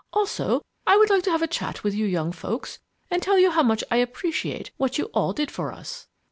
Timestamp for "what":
4.77-4.97